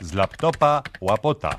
Z 0.00 0.12
laptopa 0.12 0.82
łapota. 1.00 1.58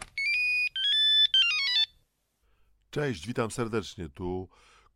Cześć, 2.90 3.28
witam 3.28 3.52
serdecznie. 3.52 4.10
Tu 4.10 4.50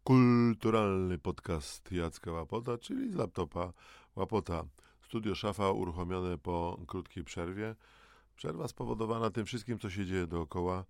kulturalny 0.04 1.18
podcast 1.18 1.92
Jacka 1.92 2.32
Łapota, 2.32 2.78
czyli 2.78 3.12
z 3.12 3.16
laptopa 3.16 3.74
Łapota. 4.16 4.64
Studio 5.02 5.36
Szafa 5.36 5.72
uruchomione 5.72 6.38
po 6.38 6.80
krótkiej 6.88 7.24
przerwie. 7.24 7.76
Przerwa 8.36 8.68
spowodowana 8.68 9.30
tym 9.30 9.46
wszystkim, 9.46 9.80
co 9.80 9.90
się 9.90 10.06
dzieje 10.06 10.28
dookoła. 10.28 10.86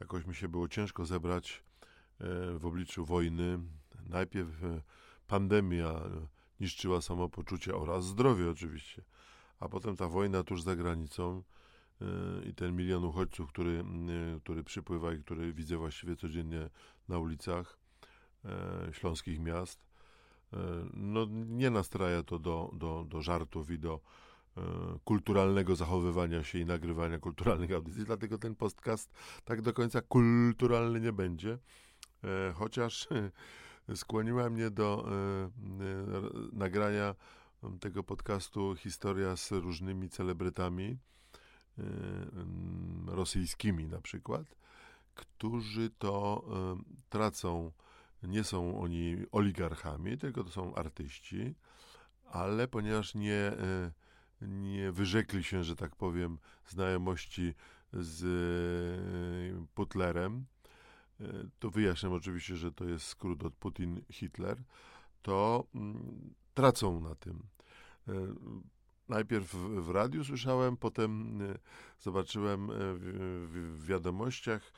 Jakoś 0.00 0.26
mi 0.26 0.34
się 0.34 0.48
było 0.48 0.68
ciężko 0.68 1.06
zebrać 1.06 1.62
e, 2.20 2.58
w 2.58 2.66
obliczu 2.66 3.04
wojny. 3.04 3.58
Najpierw 4.08 4.64
e, 4.64 4.82
pandemia 5.26 5.88
e, 5.88 6.26
niszczyła 6.60 7.00
samopoczucie 7.00 7.74
oraz 7.74 8.04
zdrowie 8.04 8.50
oczywiście, 8.50 9.02
a 9.60 9.68
potem 9.68 9.96
ta 9.96 10.08
wojna 10.08 10.42
tuż 10.42 10.62
za 10.62 10.76
granicą 10.76 11.42
i 12.50 12.54
ten 12.54 12.76
milion 12.76 13.04
uchodźców, 13.04 13.48
który, 13.48 13.84
który 14.42 14.64
przypływa 14.64 15.14
i 15.14 15.18
który 15.18 15.52
widzę 15.52 15.76
właściwie 15.76 16.16
codziennie 16.16 16.70
na 17.08 17.18
ulicach 17.18 17.78
śląskich 18.92 19.40
miast, 19.40 19.80
no 20.94 21.26
nie 21.30 21.70
nastraja 21.70 22.22
to 22.22 22.38
do, 22.38 22.70
do, 22.74 23.04
do 23.08 23.22
żartów 23.22 23.70
i 23.70 23.78
do 23.78 24.00
kulturalnego 25.04 25.76
zachowywania 25.76 26.42
się 26.42 26.58
i 26.58 26.66
nagrywania 26.66 27.18
kulturalnych 27.18 27.72
audycji, 27.72 28.04
dlatego 28.04 28.38
ten 28.38 28.54
podcast 28.54 29.12
tak 29.44 29.62
do 29.62 29.72
końca 29.72 30.00
kulturalny 30.00 31.00
nie 31.00 31.12
będzie, 31.12 31.58
chociaż 32.54 33.08
skłoniła 33.94 34.50
mnie 34.50 34.70
do 34.70 35.08
nagrania 36.52 37.14
tego 37.80 38.02
podcastu 38.02 38.74
historia 38.76 39.36
z 39.36 39.52
różnymi 39.52 40.08
celebrytami, 40.08 40.84
Y, 40.92 41.15
rosyjskimi 43.06 43.86
na 43.86 44.00
przykład, 44.00 44.56
którzy 45.14 45.90
to 45.90 46.44
y, 46.80 46.84
tracą, 47.08 47.72
nie 48.22 48.44
są 48.44 48.80
oni 48.80 49.16
oligarchami, 49.32 50.18
tylko 50.18 50.44
to 50.44 50.50
są 50.50 50.74
artyści, 50.74 51.54
ale 52.24 52.68
ponieważ 52.68 53.14
nie, 53.14 53.52
y, 54.42 54.46
nie 54.46 54.92
wyrzekli 54.92 55.44
się, 55.44 55.64
że 55.64 55.76
tak 55.76 55.96
powiem, 55.96 56.38
znajomości 56.66 57.54
z 57.92 58.24
Putlerem, 59.74 60.46
to 61.58 61.70
wyjaśniam 61.70 62.12
oczywiście, 62.12 62.56
że 62.56 62.72
to 62.72 62.84
jest 62.84 63.06
skrót 63.06 63.44
od 63.44 63.54
Putin-Hitler, 63.54 64.56
to 65.22 65.66
mm, 65.74 66.34
tracą 66.54 67.00
na 67.00 67.14
tym 67.14 67.42
najpierw 69.08 69.54
w 69.56 69.90
radiu 69.90 70.24
słyszałem, 70.24 70.76
potem 70.76 71.42
e, 71.42 71.58
zobaczyłem 72.00 72.70
e, 72.70 72.74
w, 72.74 73.84
wiadomościach 73.86 74.72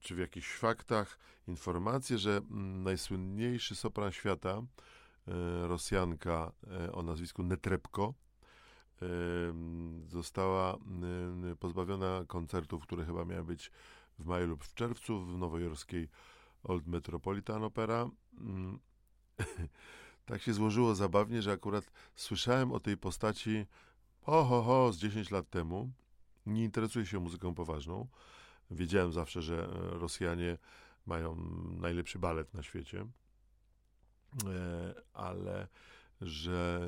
czy 0.00 0.14
w 0.14 0.18
jakichś 0.18 0.52
faktach 0.52 1.18
informację, 1.48 2.18
że 2.18 2.40
najsłynniejszy 2.84 3.74
sopran 3.76 4.12
świata, 4.12 4.62
Rosjanka 5.62 6.52
o 6.92 7.02
nazwisku 7.02 7.42
Netrebko, 7.42 8.14
została 10.06 10.78
pozbawiona 11.60 12.24
koncertów, 12.26 12.82
które 12.82 13.04
chyba 13.04 13.24
miały 13.24 13.44
być 13.44 13.70
w 14.18 14.26
maju 14.26 14.46
lub 14.46 14.64
w 14.64 14.74
czerwcu 14.74 15.24
w 15.24 15.38
nowojorskiej 15.38 16.08
Old 16.62 16.86
Metropolitan 16.86 17.64
Opera. 17.64 18.10
Tak 20.28 20.42
się 20.42 20.52
złożyło 20.52 20.94
zabawnie, 20.94 21.42
że 21.42 21.52
akurat 21.52 21.90
słyszałem 22.16 22.72
o 22.72 22.80
tej 22.80 22.96
postaci 22.96 23.66
ho, 24.22 24.44
ho, 24.44 24.62
ho, 24.62 24.92
z 24.92 24.98
10 24.98 25.30
lat 25.30 25.50
temu. 25.50 25.90
Nie 26.46 26.64
interesuję 26.64 27.06
się 27.06 27.20
muzyką 27.20 27.54
poważną. 27.54 28.06
Wiedziałem 28.70 29.12
zawsze, 29.12 29.42
że 29.42 29.64
e, 29.64 29.98
Rosjanie 29.98 30.58
mają 31.06 31.36
najlepszy 31.80 32.18
balet 32.18 32.54
na 32.54 32.62
świecie, 32.62 33.06
e, 34.46 34.94
ale 35.12 35.68
że 36.20 36.80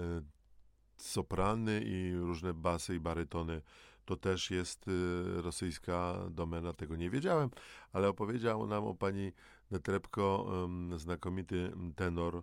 soprany 0.97 1.83
i 1.84 2.15
różne 2.15 2.55
basy 2.55 2.95
i 2.95 3.01
barytony 3.01 3.62
to 4.05 4.17
też 4.17 4.51
jest 4.51 4.87
e, 4.89 5.43
rosyjska 5.43 6.17
domena, 6.31 6.72
tego 6.72 6.97
nie 6.97 7.11
wiedziałem, 7.11 7.51
ale 7.93 8.09
opowiedział 8.09 8.67
nam 8.67 8.84
o 8.84 8.95
pani 8.95 9.33
Netrebko 9.71 10.53
znakomity 10.97 11.72
tenor 11.97 12.43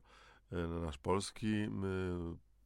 nasz 0.81 0.97
polski, 0.97 1.67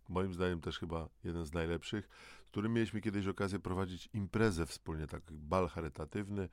moim 0.09 0.33
zdaniem 0.33 0.61
też 0.61 0.79
chyba 0.79 1.09
jeden 1.23 1.45
z 1.45 1.53
najlepszych, 1.53 2.09
z 2.45 2.49
którym 2.49 2.73
mieliśmy 2.73 3.01
kiedyś 3.01 3.27
okazję 3.27 3.59
prowadzić 3.59 4.09
imprezę 4.13 4.65
wspólnie, 4.65 5.07
taki 5.07 5.33
bal 5.33 5.67
charytatywny 5.67 6.49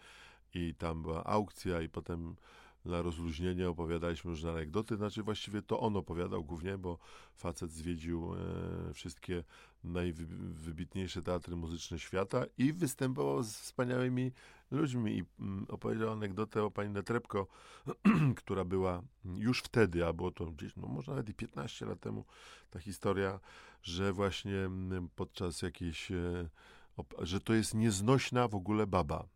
i 0.54 0.74
tam 0.74 1.02
była 1.02 1.24
aukcja 1.24 1.80
i 1.80 1.88
potem 1.88 2.36
na 2.84 3.02
rozluźnienie 3.02 3.68
opowiadaliśmy 3.68 4.30
różne 4.30 4.50
anegdoty, 4.50 4.96
znaczy 4.96 5.22
właściwie 5.22 5.62
to 5.62 5.80
on 5.80 5.96
opowiadał 5.96 6.44
głównie, 6.44 6.78
bo 6.78 6.98
facet 7.34 7.72
zwiedził 7.72 8.34
e, 8.34 8.94
wszystkie 8.94 9.44
najwybitniejsze 9.84 11.22
teatry 11.22 11.56
muzyczne 11.56 11.98
świata 11.98 12.44
i 12.58 12.72
występował 12.72 13.42
z 13.42 13.52
wspaniałymi 13.52 14.32
ludźmi 14.70 15.18
i 15.18 15.24
mm, 15.40 15.66
opowiedział 15.68 16.12
anegdotę 16.12 16.64
o 16.64 16.70
pani 16.70 16.90
Netrebko, 16.90 17.46
która 18.36 18.64
była 18.64 19.02
już 19.24 19.62
wtedy, 19.62 20.06
a 20.06 20.12
było 20.12 20.30
to 20.30 20.46
gdzieś, 20.46 20.76
no 20.76 20.88
może 20.88 21.12
nawet 21.12 21.28
i 21.28 21.34
15 21.34 21.86
lat 21.86 22.00
temu, 22.00 22.24
ta 22.70 22.78
historia, 22.78 23.40
że 23.82 24.12
właśnie 24.12 24.56
mm, 24.56 25.08
podczas 25.16 25.62
jakiejś, 25.62 26.10
e, 26.12 26.48
że 27.18 27.40
to 27.40 27.54
jest 27.54 27.74
nieznośna 27.74 28.48
w 28.48 28.54
ogóle 28.54 28.86
baba 28.86 29.28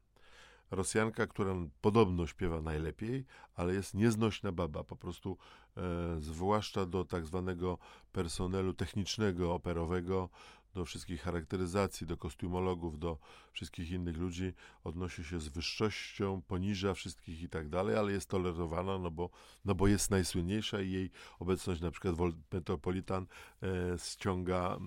Rosjanka, 0.72 1.26
która 1.26 1.54
podobno 1.80 2.26
śpiewa 2.26 2.60
najlepiej, 2.60 3.24
ale 3.54 3.74
jest 3.74 3.94
nieznośna 3.94 4.52
baba, 4.52 4.84
po 4.84 4.96
prostu 4.96 5.36
e, 5.76 5.82
zwłaszcza 6.20 6.86
do 6.86 7.04
tak 7.04 7.26
zwanego 7.26 7.78
personelu 8.12 8.74
technicznego, 8.74 9.54
operowego, 9.54 10.28
do 10.74 10.84
wszystkich 10.84 11.22
charakteryzacji, 11.22 12.06
do 12.06 12.16
kostiumologów, 12.16 12.98
do 12.98 13.18
wszystkich 13.52 13.90
innych 13.90 14.16
ludzi, 14.16 14.52
odnosi 14.84 15.24
się 15.24 15.40
z 15.40 15.48
wyższością, 15.48 16.42
poniża 16.42 16.94
wszystkich 16.94 17.42
i 17.42 17.48
tak 17.48 17.68
dalej, 17.68 17.96
ale 17.96 18.12
jest 18.12 18.28
tolerowana, 18.28 18.98
no 18.98 19.10
bo, 19.10 19.30
no 19.64 19.74
bo 19.74 19.88
jest 19.88 20.10
najsłynniejsza 20.10 20.80
i 20.80 20.90
jej 20.90 21.10
obecność 21.38 21.80
na 21.80 21.90
przykład 21.90 22.14
w 22.14 22.32
Metropolitan 22.52 23.26
e, 23.62 23.98
ściąga 23.98 24.78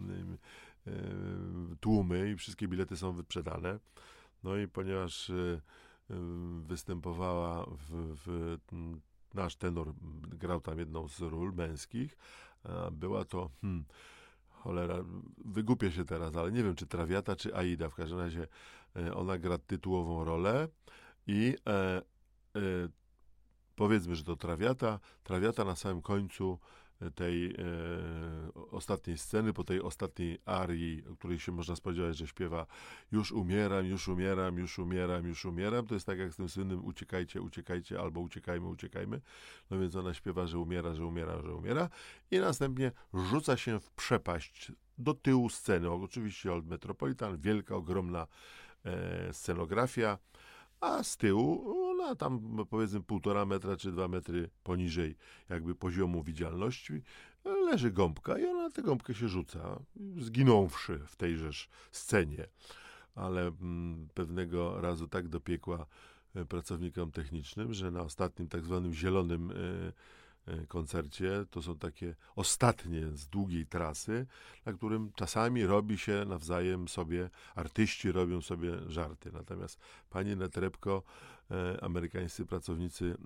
e, 0.88 0.92
tłumy 1.80 2.32
i 2.32 2.36
wszystkie 2.36 2.68
bilety 2.68 2.98
są 2.98 3.14
wyprzedane. 3.14 3.80
No 4.46 4.58
i 4.58 4.68
ponieważ 4.68 5.30
y, 5.30 5.62
y, 6.12 6.14
występowała 6.68 7.66
w, 7.66 8.16
w 8.26 8.58
nasz 9.34 9.56
tenor 9.56 9.94
grał 10.28 10.62
tam 10.62 10.80
jedną 10.80 11.08
z 11.08 11.20
ról 11.20 11.54
męskich, 11.54 12.18
była 12.92 13.26
to 13.26 13.50
hmm, 13.62 13.86
cholera, 14.50 14.96
wygupię 15.46 15.92
się 15.92 16.06
teraz, 16.06 16.36
ale 16.36 16.52
nie 16.52 16.64
wiem, 16.64 16.76
czy 16.76 16.88
Trawiata, 16.88 17.36
czy 17.36 17.56
Aida. 17.56 17.90
W 17.90 17.96
każdym 17.96 18.20
razie 18.20 18.48
e, 18.96 19.14
ona 19.14 19.38
gra 19.38 19.58
tytułową 19.58 20.24
rolę 20.24 20.68
i 21.28 21.56
e, 21.68 21.72
e, 21.72 22.02
powiedzmy, 23.76 24.16
że 24.16 24.24
to 24.24 24.36
Trawiata. 24.36 25.00
Trawiata 25.24 25.66
na 25.66 25.76
samym 25.76 26.02
końcu 26.02 26.60
tej 27.16 27.46
e, 27.46 27.56
ostatniej 28.72 29.18
sceny, 29.18 29.54
po 29.54 29.64
tej 29.64 29.82
ostatniej 29.82 30.40
arii, 30.46 31.04
o 31.12 31.16
której 31.16 31.40
się 31.40 31.52
można 31.52 31.76
spodziewać, 31.76 32.18
że 32.18 32.28
śpiewa 32.28 32.66
już 33.12 33.32
umieram, 33.32 33.86
już 33.86 34.08
umieram, 34.08 34.58
już 34.58 34.80
umieram, 34.80 35.28
już 35.28 35.46
umieram, 35.46 35.88
to 35.88 35.94
jest 35.94 36.06
tak 36.06 36.20
jak 36.20 36.34
z 36.34 36.36
tym 36.36 36.50
słynnym 36.50 36.86
uciekajcie, 36.86 37.42
uciekajcie, 37.42 38.00
albo 38.00 38.20
uciekajmy, 38.20 38.68
uciekajmy. 38.68 39.22
No 39.72 39.80
więc 39.80 39.96
ona 39.96 40.14
śpiewa, 40.14 40.48
że 40.48 40.60
umiera, 40.60 40.96
że 40.96 41.06
umiera, 41.06 41.42
że 41.42 41.56
umiera 41.56 41.90
i 42.32 42.40
następnie 42.40 42.92
rzuca 43.14 43.58
się 43.58 43.80
w 43.80 43.92
przepaść 43.92 44.72
do 44.98 45.14
tyłu 45.14 45.50
sceny. 45.50 45.92
Oczywiście 45.92 46.54
Old 46.54 46.68
Metropolitan, 46.68 47.38
wielka, 47.38 47.76
ogromna 47.76 48.28
e, 48.86 49.34
scenografia, 49.34 50.18
a 50.82 51.04
z 51.04 51.18
tyłu 51.18 51.74
ona 51.92 52.16
tam 52.16 52.66
powiedzmy 52.70 53.02
półtora 53.02 53.46
metra 53.46 53.78
czy 53.78 53.92
dwa 53.92 54.08
metry 54.08 54.50
poniżej 54.64 55.16
jakby 55.50 55.76
poziomu 55.76 56.24
widzialności 56.24 57.02
leży 57.46 57.92
gąbka 57.92 58.40
i 58.40 58.46
ona 58.46 58.64
na 58.64 58.70
tę 58.70 58.82
gąbkę 58.82 59.14
się 59.14 59.28
rzuca, 59.28 59.80
zginąwszy 60.18 61.00
w 61.08 61.16
tejżeż 61.16 61.70
scenie. 61.92 62.48
Ale 63.16 63.48
mm, 63.48 64.08
pewnego 64.14 64.82
razu 64.82 65.08
tak 65.08 65.28
dopiekła 65.28 65.86
e, 66.36 66.46
pracownikom 66.46 67.12
technicznym, 67.12 67.74
że 67.74 67.92
na 67.92 68.02
ostatnim 68.02 68.48
tak 68.48 68.66
zwanym 68.66 68.94
zielonym 68.94 69.52
E, 69.52 69.56
koncercie. 70.68 71.46
To 71.52 71.62
są 71.62 71.78
takie 71.78 72.16
ostatnie 72.36 73.08
z 73.08 73.28
długiej 73.28 73.66
trasy, 73.66 74.26
na 74.66 74.74
którym 74.74 75.12
czasami 75.16 75.66
robi 75.66 75.98
się 75.98 76.26
nawzajem 76.28 76.88
sobie, 76.88 77.30
artyści 77.56 78.12
robią 78.12 78.42
sobie 78.42 78.72
żarty. 78.88 79.32
Natomiast 79.32 79.80
pani 80.10 80.36
Netrebko, 80.36 81.04
e, 81.52 81.84
amerykańscy 81.84 82.46
pracownicy 82.46 83.18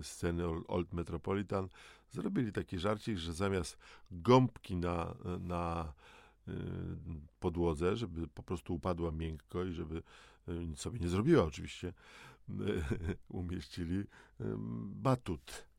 e, 0.00 0.04
sceny 0.04 0.44
Old 0.68 0.92
Metropolitan 0.92 1.68
zrobili 2.10 2.52
taki 2.52 2.78
żarcik, 2.78 3.18
że 3.18 3.32
zamiast 3.32 3.78
gąbki 4.10 4.76
na, 4.76 5.14
na 5.40 5.92
podłodze, 7.40 7.96
żeby 7.96 8.28
po 8.28 8.42
prostu 8.42 8.74
upadła 8.74 9.10
miękko 9.10 9.64
i 9.64 9.72
żeby 9.72 10.02
nic 10.48 10.80
sobie 10.80 10.98
nie 10.98 11.08
zrobiła 11.08 11.44
oczywiście, 11.44 11.92
umieścili 13.28 14.04
batut 14.86 15.71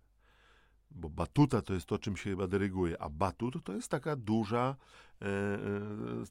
bo 0.95 1.09
batuta 1.09 1.61
to 1.61 1.73
jest 1.73 1.85
to, 1.85 1.99
czym 1.99 2.17
się 2.17 2.29
chyba 2.29 2.47
dyryguje, 2.47 3.01
a 3.01 3.09
batut 3.09 3.63
to 3.63 3.73
jest 3.73 3.91
taka 3.91 4.15
duża, 4.15 4.75
e, 5.21 5.25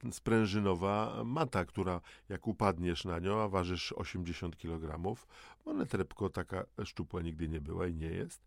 e, 0.08 0.12
sprężynowa 0.12 1.22
mata, 1.24 1.64
która 1.64 2.00
jak 2.28 2.48
upadniesz 2.48 3.04
na 3.04 3.18
nią, 3.18 3.40
a 3.40 3.48
ważysz 3.48 3.92
80 3.92 4.56
kg, 4.56 5.16
ona 5.64 5.86
trepko 5.86 6.30
taka 6.30 6.64
szczupła 6.84 7.22
nigdy 7.22 7.48
nie 7.48 7.60
była 7.60 7.86
i 7.86 7.94
nie 7.94 8.10
jest, 8.10 8.44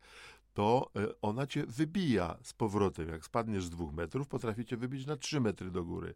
to 0.53 0.91
e, 0.95 1.07
ona 1.21 1.47
cię 1.47 1.65
wybija 1.65 2.37
z 2.43 2.53
powrotem. 2.53 3.09
Jak 3.09 3.25
spadniesz 3.25 3.65
z 3.65 3.69
dwóch 3.69 3.93
metrów, 3.93 4.27
potrafi 4.27 4.65
cię 4.65 4.77
wybić 4.77 5.05
na 5.05 5.17
3 5.17 5.41
metry 5.41 5.71
do 5.71 5.83
góry. 5.83 6.13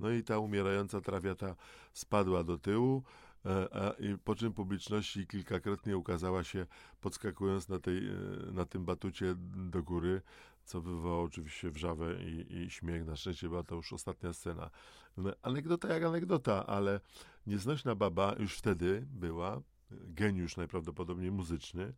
No 0.00 0.10
i 0.10 0.22
ta 0.22 0.38
umierająca 0.38 1.00
trawiata 1.00 1.56
spadła 1.92 2.44
do 2.44 2.58
tyłu, 2.58 3.02
E, 3.46 3.94
i 3.98 4.18
po 4.18 4.34
czym 4.34 4.52
publiczności 4.52 5.26
kilkakrotnie 5.26 5.96
ukazała 5.96 6.44
się 6.44 6.66
podskakując 7.00 7.68
na, 7.68 7.78
tej, 7.78 8.08
e, 8.08 8.12
na 8.52 8.64
tym 8.64 8.84
batucie 8.84 9.34
do 9.70 9.82
góry, 9.82 10.22
co 10.64 10.80
wywołało 10.80 11.22
oczywiście 11.22 11.70
wrzawę 11.70 12.14
i, 12.24 12.56
i 12.56 12.70
śmiech. 12.70 13.06
Na 13.06 13.16
szczęście 13.16 13.48
była 13.48 13.62
to 13.62 13.74
już 13.74 13.92
ostatnia 13.92 14.32
scena. 14.32 14.70
No, 15.16 15.32
anegdota 15.42 15.88
jak 15.88 16.02
anegdota, 16.02 16.66
ale 16.66 17.00
nieznośna 17.46 17.94
baba 17.94 18.34
już 18.38 18.58
wtedy 18.58 19.06
była, 19.10 19.60
geniusz 19.90 20.56
najprawdopodobniej 20.56 21.30
muzyczny 21.30 21.94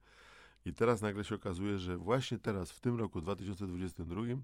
i 0.64 0.75
teraz 0.75 1.02
nagle 1.02 1.25
się 1.25 1.34
okazuje, 1.34 1.78
że 1.78 1.96
właśnie 1.96 2.38
teraz, 2.38 2.72
w 2.72 2.81
tym 2.81 2.99
roku 2.99 3.20
2022, 3.20 4.22
e, 4.22 4.37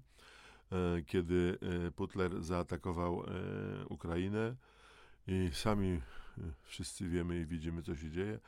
kiedy 1.05 1.57
Putler 1.95 2.43
zaatakował 2.43 3.23
Ukrainę 3.89 4.55
i 5.27 5.49
sami 5.53 6.01
wszyscy 6.63 7.09
wiemy 7.09 7.39
i 7.39 7.45
widzimy, 7.45 7.83
co 7.83 7.95
się 7.95 8.11
dzieje, 8.11 8.39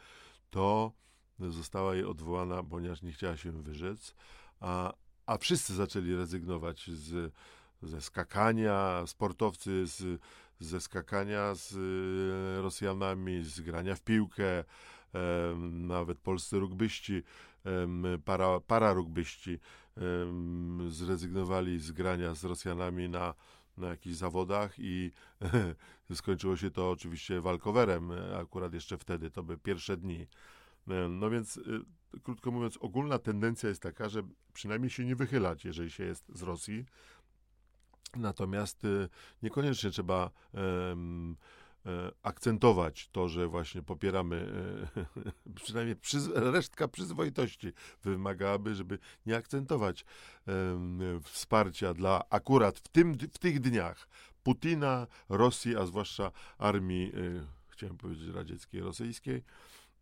to 0.50 0.92
została 1.40 1.96
jej 1.96 2.06
odwołana, 2.06 2.64
ponieważ 2.64 3.02
nie 3.02 3.12
chciała 3.12 3.38
się 3.38 3.52
wyrzec, 3.52 4.16
a, 4.60 4.94
a 5.26 5.38
wszyscy 5.38 5.76
zaczęli 5.76 6.16
rezygnować 6.16 6.90
z, 6.92 7.34
ze 7.82 8.02
skakania, 8.02 9.04
sportowcy 9.08 9.88
z, 9.88 10.22
ze 10.60 10.82
skakania 10.82 11.56
z 11.56 11.74
e, 11.74 12.62
Rosjanami, 12.62 13.44
z 13.44 13.62
grania 13.62 13.96
w 13.96 14.02
piłkę, 14.02 14.64
nawet 15.72 16.20
polscy 16.20 16.60
rugbyści, 16.60 17.24
para, 18.26 18.60
para 18.60 18.94
rugbyści 18.94 19.60
zrezygnowali 20.90 21.80
z 21.80 21.92
grania 21.92 22.36
z 22.36 22.44
Rosjanami 22.44 23.10
na 23.10 23.34
na 23.78 23.88
jakichś 23.88 24.16
zawodach 24.16 24.74
i 24.78 25.12
skończyło 26.14 26.58
się 26.58 26.72
to 26.72 26.92
oczywiście 26.92 27.42
walkowerem, 27.42 28.12
akurat 28.42 28.74
jeszcze 28.74 28.98
wtedy, 28.98 29.32
to 29.32 29.44
by 29.44 29.58
pierwsze 29.58 29.98
dni. 29.98 30.28
No 31.10 31.30
więc, 31.30 31.58
y, 31.58 31.82
krótko 32.24 32.52
mówiąc, 32.52 32.78
ogólna 32.78 33.20
tendencja 33.20 33.70
jest 33.70 33.82
taka, 33.82 34.10
że 34.10 34.24
przynajmniej 34.54 34.90
się 34.90 35.06
nie 35.06 35.16
wychylać, 35.16 35.66
jeżeli 35.66 35.92
się 35.92 36.04
jest 36.04 36.26
z 36.36 36.42
Rosji. 36.42 36.86
Natomiast 38.16 38.86
y, 38.86 39.10
niekoniecznie 39.44 39.92
trzeba 39.92 40.32
E, 40.56 40.96
akcentować 42.24 43.10
to, 43.12 43.30
że 43.30 43.48
właśnie 43.48 43.82
popieramy, 43.82 44.48
e, 44.98 45.52
przynajmniej 45.64 45.96
przyz, 45.96 46.30
resztka 46.34 46.88
przyzwoitości 46.88 47.72
wymagałaby, 48.04 48.76
żeby 48.76 49.00
nie 49.26 49.36
akcentować 49.38 50.06
wsparcia 51.24 51.94
dla 51.94 52.24
akurat 52.30 52.80
w, 52.80 52.88
tym, 52.88 53.14
w 53.14 53.38
tych 53.38 53.60
dniach 53.60 54.08
Putina, 54.44 55.08
Rosji, 55.30 55.76
a 55.76 55.86
zwłaszcza 55.86 56.32
armii, 56.58 57.12
e, 57.16 57.46
chciałem 57.68 57.98
powiedzieć 57.98 58.36
radzieckiej, 58.36 58.82
rosyjskiej. 58.82 59.44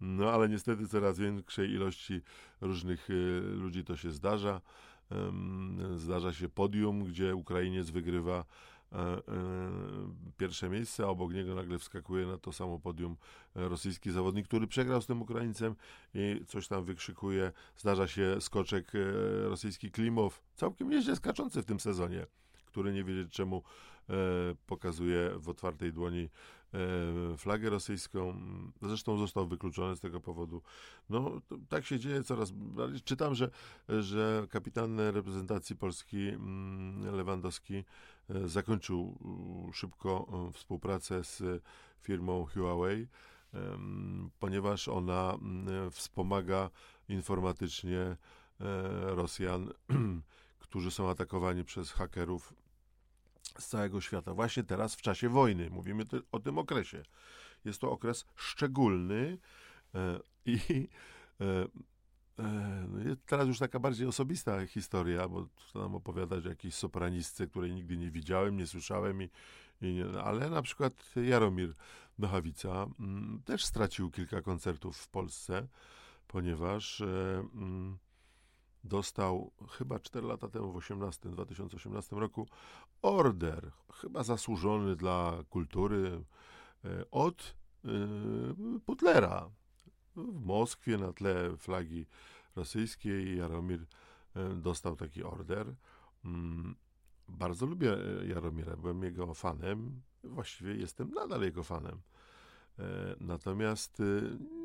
No 0.01 0.31
ale 0.31 0.49
niestety 0.49 0.87
coraz 0.87 1.19
większej 1.19 1.69
ilości 1.69 2.21
różnych 2.61 3.07
ludzi 3.55 3.83
to 3.83 3.97
się 3.97 4.11
zdarza. 4.11 4.61
Zdarza 5.95 6.33
się 6.33 6.49
podium, 6.49 7.03
gdzie 7.03 7.35
Ukrainiec 7.35 7.89
wygrywa 7.89 8.45
E, 8.45 8.45
e, 8.45 8.72
pierwsze 10.37 10.69
miejsce, 10.69 11.03
a 11.03 11.07
obok 11.07 11.33
niego 11.33 11.55
nagle 11.55 11.79
wskakuje 11.79 12.25
na 12.25 12.37
to 12.37 12.51
samo 12.51 12.79
podium 12.79 13.17
rosyjski 13.55 14.11
zawodnik, 14.11 14.47
który 14.47 14.67
przegrał 14.67 15.01
z 15.01 15.05
tym 15.05 15.21
Ukraińcem 15.21 15.75
i 16.13 16.41
coś 16.47 16.67
tam 16.67 16.85
wykrzykuje. 16.85 17.51
Zdarza 17.77 18.07
się 18.07 18.41
skoczek 18.41 18.91
e, 18.95 18.99
rosyjski 19.49 19.91
Klimow, 19.91 20.43
całkiem 20.55 20.89
nieźle 20.89 21.15
skaczący 21.15 21.61
w 21.61 21.65
tym 21.65 21.79
sezonie, 21.79 22.25
który 22.65 22.93
nie 22.93 23.03
wiedzieć 23.03 23.33
czemu 23.33 23.63
pokazuje 24.67 25.31
w 25.37 25.49
otwartej 25.49 25.93
dłoni 25.93 26.29
flagę 27.37 27.69
rosyjską. 27.69 28.41
Zresztą 28.81 29.17
został 29.17 29.47
wykluczony 29.47 29.95
z 29.95 29.99
tego 29.99 30.21
powodu. 30.21 30.61
No, 31.09 31.41
tak 31.69 31.85
się 31.85 31.99
dzieje 31.99 32.23
coraz 32.23 32.51
bardziej. 32.51 33.01
Czytam, 33.01 33.35
że, 33.35 33.49
że 33.99 34.47
kapitan 34.49 34.99
reprezentacji 34.99 35.75
Polski 35.75 36.29
mm, 36.29 37.15
Lewandowski 37.15 37.83
E, 38.29 38.47
zakończył 38.47 39.17
szybko 39.73 40.27
e, 40.49 40.51
współpracę 40.51 41.23
z 41.23 41.63
firmą 41.99 42.45
Huawei, 42.45 43.07
ponieważ 44.39 44.87
ona 44.87 45.37
wspomaga 45.91 46.69
informatycznie 47.09 47.99
e, 47.99 48.17
Rosjan, 49.15 49.73
którzy 50.59 50.91
są 50.91 51.09
atakowani 51.09 51.63
przez 51.63 51.91
hakerów 51.91 52.53
z 53.59 53.67
całego 53.67 54.01
świata. 54.01 54.33
Właśnie 54.33 54.63
teraz, 54.63 54.95
w 54.95 55.01
czasie 55.01 55.29
wojny, 55.29 55.69
mówimy 55.69 56.03
o 56.31 56.39
tym 56.39 56.57
okresie. 56.57 57.03
Jest 57.65 57.81
to 57.81 57.91
okres 57.91 58.25
szczególny 58.35 59.37
i 60.45 60.87
E, 62.39 62.87
no 62.89 63.15
teraz 63.25 63.47
już 63.47 63.59
taka 63.59 63.79
bardziej 63.79 64.07
osobista 64.07 64.67
historia, 64.67 65.27
bo 65.27 65.47
nam 65.75 65.95
opowiadać 65.95 66.45
o 66.45 66.49
jakiejś 66.49 66.73
sopranistce, 66.73 67.47
której 67.47 67.73
nigdy 67.73 67.97
nie 67.97 68.11
widziałem, 68.11 68.57
nie 68.57 68.67
słyszałem, 68.67 69.21
i, 69.21 69.29
i 69.81 69.93
nie, 69.93 70.05
ale 70.21 70.49
na 70.49 70.61
przykład 70.61 70.93
Jaromir 71.15 71.73
Nochawica 72.19 72.87
mm, 72.99 73.41
też 73.45 73.65
stracił 73.65 74.11
kilka 74.11 74.41
koncertów 74.41 74.97
w 74.97 75.07
Polsce, 75.07 75.67
ponieważ 76.27 77.01
e, 77.01 77.05
mm, 77.53 77.97
dostał 78.83 79.51
chyba 79.69 79.99
4 79.99 80.27
lata 80.27 80.47
temu, 80.47 80.71
w 80.71 80.75
18, 80.75 81.29
2018 81.29 82.15
roku, 82.15 82.47
order, 83.01 83.71
chyba 83.93 84.23
zasłużony 84.23 84.95
dla 84.95 85.43
kultury, 85.49 86.23
e, 86.85 87.11
od 87.11 87.55
e, 87.85 87.89
Putlera, 88.85 89.49
w 90.15 90.45
Moskwie 90.45 90.97
na 90.97 91.13
tle 91.13 91.57
flagi 91.57 92.05
rosyjskiej 92.55 93.37
Jaromir 93.37 93.85
e, 94.35 94.49
dostał 94.55 94.95
taki 94.95 95.23
order. 95.23 95.75
Mm, 96.25 96.75
bardzo 97.27 97.65
lubię 97.65 97.97
Jaromira, 98.27 98.77
byłem 98.77 99.03
jego 99.03 99.33
fanem, 99.33 100.01
właściwie 100.23 100.75
jestem 100.75 101.11
nadal 101.11 101.41
jego 101.41 101.63
fanem. 101.63 102.01
Natomiast 103.19 104.01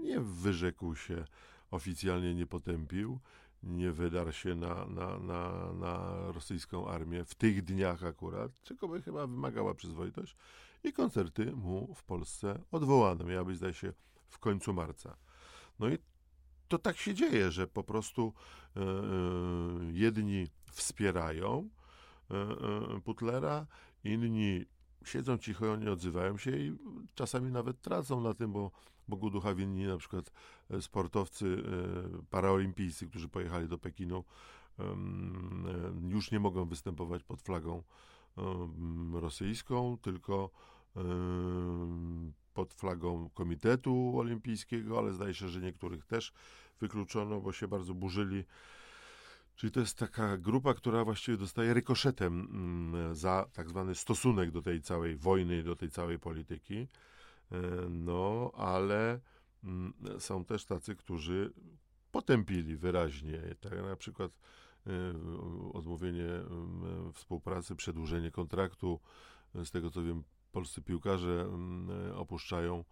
nie 0.02 0.20
wyrzekł 0.20 0.94
się, 0.94 1.24
oficjalnie 1.70 2.34
nie 2.34 2.46
potępił, 2.46 3.20
nie 3.62 3.92
wydarł 3.92 4.32
się 4.32 4.54
na, 4.54 4.86
na, 4.86 5.18
na, 5.18 5.72
na 5.72 6.24
rosyjską 6.32 6.88
armię 6.88 7.24
w 7.24 7.34
tych 7.34 7.64
dniach 7.64 8.04
akurat, 8.04 8.52
czego 8.62 8.88
by 8.88 9.02
chyba 9.02 9.26
wymagała 9.26 9.74
przyzwoitość 9.74 10.36
i 10.84 10.92
koncerty 10.92 11.52
mu 11.52 11.94
w 11.94 12.04
Polsce 12.04 12.58
odwołano. 12.70 13.24
Miały 13.24 13.44
być, 13.44 13.56
zdaje 13.56 13.74
się, 13.74 13.92
w 14.28 14.38
końcu 14.38 14.72
marca. 14.72 15.16
No 15.78 15.88
i 15.88 15.98
to 16.68 16.78
tak 16.78 16.96
się 16.96 17.14
dzieje, 17.14 17.50
że 17.50 17.66
po 17.66 17.84
prostu 17.84 18.32
e, 18.76 18.80
jedni 19.92 20.46
wspierają 20.72 21.68
e, 22.30 23.00
Putlera, 23.00 23.66
inni 24.04 24.64
siedzą 25.04 25.38
cicho, 25.38 25.76
nie 25.76 25.92
odzywają 25.92 26.36
się 26.36 26.50
i 26.56 26.78
czasami 27.14 27.52
nawet 27.52 27.80
tracą 27.80 28.20
na 28.20 28.34
tym, 28.34 28.52
bo 28.52 28.70
Bogu 29.08 29.30
ducha 29.30 29.54
winni 29.54 29.86
na 29.86 29.96
przykład 29.96 30.32
sportowcy 30.80 31.62
paraolimpijscy, 32.30 33.06
którzy 33.06 33.28
pojechali 33.28 33.68
do 33.68 33.78
Pekinu, 33.78 34.24
już 36.08 36.30
nie 36.30 36.40
mogą 36.40 36.64
występować 36.64 37.24
pod 37.24 37.42
flagą 37.42 37.82
rosyjską, 39.12 39.98
tylko 40.02 40.50
pod 42.54 42.74
flagą 42.74 43.30
Komitetu 43.34 44.18
Olimpijskiego, 44.18 44.98
ale 44.98 45.12
zdaje 45.12 45.34
się, 45.34 45.48
że 45.48 45.60
niektórych 45.60 46.06
też 46.06 46.32
wykluczono, 46.80 47.40
bo 47.40 47.52
się 47.52 47.68
bardzo 47.68 47.94
burzyli. 47.94 48.44
Czyli 49.56 49.72
to 49.72 49.80
jest 49.80 49.98
taka 49.98 50.36
grupa, 50.36 50.74
która 50.74 51.04
właściwie 51.04 51.38
dostaje 51.38 51.74
rykoszetem 51.74 52.40
mm, 52.40 53.14
za 53.14 53.46
tak 53.52 53.68
zwany 53.68 53.94
stosunek 53.94 54.50
do 54.50 54.62
tej 54.62 54.80
całej 54.80 55.16
wojny, 55.16 55.62
do 55.62 55.76
tej 55.76 55.90
całej 55.90 56.18
polityki. 56.18 56.88
E, 57.52 57.88
no, 57.90 58.50
ale 58.54 59.20
mm, 59.64 59.92
są 60.18 60.44
też 60.44 60.64
tacy, 60.64 60.96
którzy 60.96 61.52
potępili 62.12 62.76
wyraźnie, 62.76 63.54
tak 63.60 63.82
na 63.82 63.96
przykład 63.96 64.32
e, 64.86 64.90
odmówienie 65.72 66.34
mm, 66.34 67.12
współpracy, 67.12 67.76
przedłużenie 67.76 68.30
kontraktu 68.30 69.00
z 69.54 69.70
tego 69.70 69.90
co 69.90 70.02
wiem, 70.02 70.24
polscy 70.52 70.82
piłkarze 70.82 71.48
opuszczają 72.14 72.84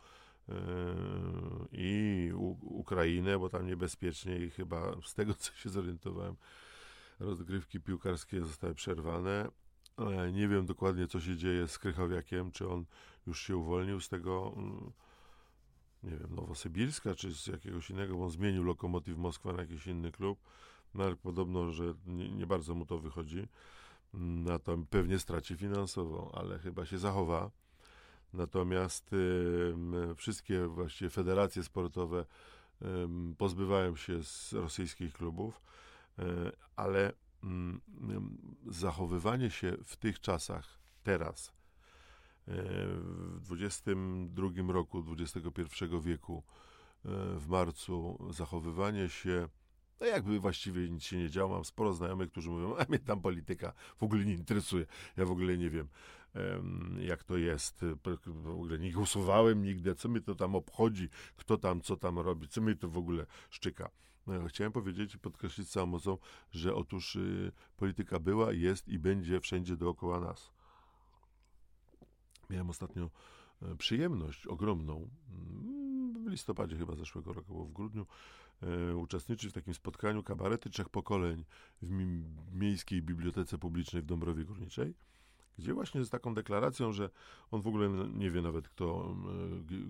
i 1.72 2.30
Ukrainę, 2.60 3.38
bo 3.38 3.48
tam 3.48 3.66
niebezpiecznie 3.66 4.38
i 4.38 4.50
chyba 4.50 4.96
z 5.04 5.14
tego 5.14 5.34
co 5.34 5.52
się 5.52 5.68
zorientowałem, 5.68 6.36
rozgrywki 7.20 7.80
piłkarskie 7.80 8.40
zostały 8.40 8.74
przerwane. 8.74 9.48
Nie 10.32 10.48
wiem 10.48 10.66
dokładnie, 10.66 11.06
co 11.06 11.20
się 11.20 11.36
dzieje 11.36 11.68
z 11.68 11.78
Krychowiakiem, 11.78 12.50
czy 12.50 12.68
on 12.68 12.84
już 13.26 13.42
się 13.42 13.56
uwolnił 13.56 14.00
z 14.00 14.08
tego, 14.08 14.52
mm, 14.56 14.92
nie 16.02 16.10
wiem, 16.10 16.34
Nowosybirska, 16.34 17.14
czy 17.14 17.34
z 17.34 17.46
jakiegoś 17.46 17.90
innego, 17.90 18.16
bo 18.16 18.24
on 18.24 18.30
zmienił 18.30 18.64
Lokomotiv 18.64 19.16
Moskwa 19.16 19.52
na 19.52 19.60
jakiś 19.60 19.86
inny 19.86 20.12
klub, 20.12 20.38
no 20.94 21.04
ale 21.04 21.16
podobno, 21.16 21.72
że 21.72 21.94
nie, 22.06 22.28
nie 22.28 22.46
bardzo 22.46 22.74
mu 22.74 22.86
to 22.86 22.98
wychodzi. 22.98 23.48
Mm, 24.14 24.60
to 24.60 24.78
pewnie 24.90 25.18
straci 25.18 25.56
finansowo, 25.56 26.32
ale 26.34 26.58
chyba 26.58 26.86
się 26.86 26.98
zachowa. 26.98 27.50
Natomiast 28.32 29.12
y, 29.12 30.14
wszystkie 30.16 30.66
właściwie 30.66 31.10
federacje 31.10 31.62
sportowe 31.62 32.24
y, 32.82 32.86
pozbywają 33.38 33.96
się 33.96 34.24
z 34.24 34.52
rosyjskich 34.52 35.12
klubów, 35.12 35.60
y, 36.18 36.22
ale 36.76 37.12
zachowywanie 38.66 39.50
się 39.50 39.76
w 39.84 39.96
tych 39.96 40.20
czasach, 40.20 40.78
teraz, 41.02 41.52
e, 42.48 42.52
w 43.40 43.52
XXI 43.60 43.92
roku 44.68 45.04
XXI 45.18 45.84
wieku, 46.02 46.42
e, 47.04 47.08
w 47.38 47.48
marcu, 47.48 48.28
zachowywanie 48.30 49.08
się, 49.08 49.48
no 50.00 50.06
jakby 50.06 50.40
właściwie 50.40 50.90
nic 50.90 51.02
się 51.02 51.16
nie 51.16 51.30
działo. 51.30 51.54
Mam 51.54 51.64
sporo 51.64 51.94
znajomych, 51.94 52.30
którzy 52.30 52.50
mówią, 52.50 52.76
a 52.76 52.84
mnie 52.88 52.98
tam 52.98 53.20
polityka 53.20 53.72
w 53.96 54.02
ogóle 54.02 54.24
nie 54.24 54.34
interesuje. 54.34 54.86
Ja 55.16 55.24
w 55.24 55.30
ogóle 55.30 55.58
nie 55.58 55.70
wiem, 55.70 55.88
jak 57.00 57.24
to 57.24 57.36
jest. 57.36 57.84
W 58.26 58.48
ogóle 58.48 58.78
nie 58.78 58.92
głosowałem 58.92 59.62
nigdy. 59.62 59.94
Co 59.94 60.08
mnie 60.08 60.20
to 60.20 60.34
tam 60.34 60.54
obchodzi? 60.54 61.08
Kto 61.36 61.58
tam, 61.58 61.80
co 61.80 61.96
tam 61.96 62.18
robi? 62.18 62.48
Co 62.48 62.60
mnie 62.60 62.76
to 62.76 62.88
w 62.88 62.98
ogóle 62.98 63.26
szczyka? 63.50 63.90
No, 64.26 64.48
chciałem 64.48 64.72
powiedzieć 64.72 65.14
i 65.14 65.18
podkreślić 65.18 65.70
całą 65.70 65.86
mocą, 65.86 66.18
że 66.50 66.74
otóż 66.74 67.16
y, 67.16 67.52
polityka 67.76 68.18
była, 68.20 68.52
jest 68.52 68.88
i 68.88 68.98
będzie 68.98 69.40
wszędzie 69.40 69.76
dookoła 69.76 70.20
nas. 70.20 70.52
Miałem 72.50 72.70
ostatnio 72.70 73.10
y, 73.62 73.76
przyjemność 73.76 74.46
ogromną, 74.46 75.10
y, 76.16 76.24
w 76.24 76.30
listopadzie 76.30 76.76
chyba 76.76 76.96
zeszłego 76.96 77.32
roku, 77.32 77.54
bo 77.54 77.64
w 77.64 77.72
grudniu, 77.72 78.06
y, 78.90 78.96
uczestniczyć 78.96 79.50
w 79.50 79.54
takim 79.54 79.74
spotkaniu 79.74 80.22
kabarety 80.22 80.70
trzech 80.70 80.88
pokoleń 80.88 81.44
w 81.82 81.90
mi 81.90 82.24
Miejskiej 82.52 83.02
Bibliotece 83.02 83.58
Publicznej 83.58 84.02
w 84.02 84.06
Dąbrowie 84.06 84.44
Górniczej 84.44 84.94
gdzie 85.58 85.74
właśnie 85.74 86.04
z 86.04 86.10
taką 86.10 86.34
deklaracją, 86.34 86.92
że 86.92 87.10
on 87.50 87.62
w 87.62 87.66
ogóle 87.66 87.88
nie 88.14 88.30
wie 88.30 88.42
nawet 88.42 88.68
kto, 88.68 89.16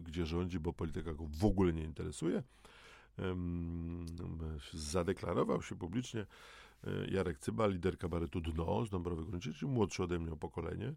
gdzie 0.05 0.27
rządzi, 0.27 0.61
bo 0.61 0.73
polityka 0.73 1.15
go 1.15 1.25
w 1.27 1.45
ogóle 1.45 1.73
nie 1.73 1.83
interesuje 1.85 2.43
zadeklarował 4.73 5.63
się 5.63 5.77
publicznie 5.77 6.27
e, 6.85 7.07
Jarek 7.11 7.39
Cyba, 7.39 7.67
lider 7.67 7.99
kabaretu 7.99 8.41
Dno 8.41 8.85
z 8.85 8.91
Dąbrowy 8.91 9.25
Górniczej, 9.25 9.55
czyli 9.55 9.73
młodszy 9.73 10.03
ode 10.03 10.19
mnie 10.19 10.33
o 10.33 10.37
pokolenie. 10.37 10.95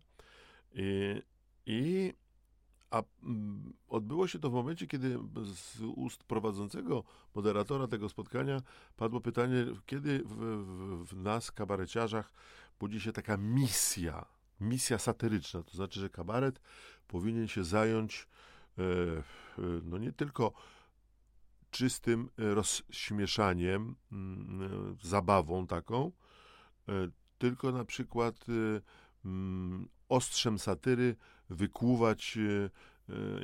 I, 0.73 1.21
i 1.65 2.13
a 2.91 3.03
odbyło 3.87 4.27
się 4.27 4.39
to 4.39 4.49
w 4.49 4.53
momencie, 4.53 4.87
kiedy 4.87 5.19
z 5.53 5.81
ust 5.81 6.23
prowadzącego 6.23 7.03
moderatora 7.35 7.87
tego 7.87 8.09
spotkania 8.09 8.61
padło 8.97 9.21
pytanie, 9.21 9.65
kiedy 9.85 10.23
w, 10.25 10.35
w, 10.35 11.05
w 11.05 11.15
nas, 11.15 11.51
kabareciarzach, 11.51 12.33
budzi 12.79 13.01
się 13.01 13.11
taka 13.11 13.37
misja, 13.37 14.25
misja 14.59 14.97
satyryczna. 14.97 15.63
To 15.63 15.71
znaczy, 15.71 15.99
że 15.99 16.09
kabaret 16.09 16.61
powinien 17.07 17.47
się 17.47 17.63
zająć 17.63 18.27
e, 18.77 18.83
no 19.83 19.97
nie 19.97 20.11
tylko 20.11 20.53
czystym 21.71 22.29
e, 22.39 22.53
rozśmieszaniem, 22.53 23.95
mm, 24.11 24.61
e, 24.63 25.07
zabawą 25.07 25.67
taką, 25.67 26.11
e, 26.89 26.91
tylko 27.37 27.71
na 27.71 27.85
przykład 27.85 28.45
mm, 29.25 29.89
ostrzem 30.09 30.59
satyry 30.59 31.15
wykłuwać 31.49 32.37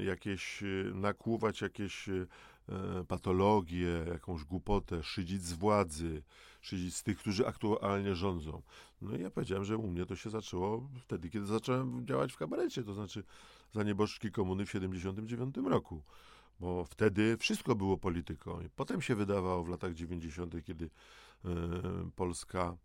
jakieś, 0.05 0.63
nakłuwać 0.94 1.62
jakieś 1.62 2.10
patologie, 3.08 4.05
jakąś 4.12 4.44
głupotę, 4.44 5.03
szydzić 5.03 5.44
z 5.44 5.53
władzy, 5.53 6.24
szydzić 6.62 6.96
z 6.96 7.03
tych, 7.03 7.17
którzy 7.17 7.48
aktualnie 7.48 8.15
rządzą. 8.15 8.62
No 9.01 9.17
i 9.17 9.22
ja 9.22 9.29
powiedziałem, 9.29 9.65
że 9.65 9.77
u 9.77 9.88
mnie 9.88 10.05
to 10.05 10.15
się 10.15 10.29
zaczęło 10.29 10.89
wtedy, 11.01 11.29
kiedy 11.29 11.46
zacząłem 11.46 12.08
działać 12.08 12.34
w 12.34 12.38
kabarecie, 12.38 12.84
to 12.84 12.94
znaczy 12.94 13.24
za 13.74 13.84
nieboszczki 13.84 14.32
komuny 14.32 14.65
w 14.65 14.72
79 14.72 15.55
roku 15.58 16.03
bo 16.60 16.86
wtedy 16.86 17.38
wszystko 17.38 17.76
było 17.76 17.98
polityką. 17.98 18.62
I 18.62 18.70
potem 18.70 19.02
się 19.02 19.16
wydawało 19.16 19.64
w 19.64 19.70
latach 19.70 19.94
90., 19.94 20.64
kiedy 20.66 20.86
y, 20.86 20.90
polska 22.16 22.78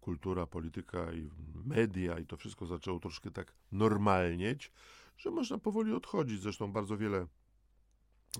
kultura, 0.00 0.46
polityka 0.46 1.12
i 1.12 1.30
media 1.64 2.18
i 2.18 2.26
to 2.26 2.36
wszystko 2.36 2.66
zaczęło 2.66 2.98
troszkę 3.00 3.30
tak 3.30 3.54
normalnieć, 3.72 4.72
że 5.16 5.30
można 5.30 5.58
powoli 5.58 5.92
odchodzić. 5.92 6.40
Zresztą 6.40 6.72
bardzo 6.72 6.96
wiele 6.96 7.26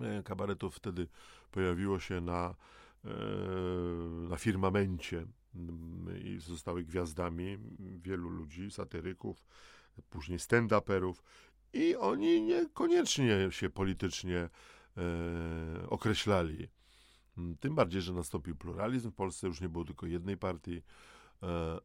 e, 0.00 0.22
kabaretów 0.22 0.74
wtedy 0.74 1.08
pojawiło 1.50 1.98
się 2.00 2.20
na, 2.20 2.54
e, 3.04 3.08
na 4.28 4.36
firmamencie 4.36 5.26
mm, 5.54 6.22
i 6.24 6.40
zostały 6.40 6.84
gwiazdami 6.84 7.58
wielu 7.78 8.28
ludzi, 8.28 8.70
satyryków, 8.70 9.44
później 10.10 10.38
stand-uperów 10.38 11.14
i 11.72 11.96
oni 11.96 12.42
niekoniecznie 12.42 13.48
się 13.50 13.70
politycznie 13.70 14.38
e, 14.38 14.50
określali. 15.88 16.68
Mm, 17.38 17.56
tym 17.56 17.74
bardziej, 17.74 18.02
że 18.02 18.12
nastąpił 18.12 18.56
pluralizm 18.56 19.10
w 19.10 19.14
Polsce, 19.14 19.46
już 19.46 19.60
nie 19.60 19.68
było 19.68 19.84
tylko 19.84 20.06
jednej 20.06 20.36
partii, 20.36 20.82
e, 21.42 21.78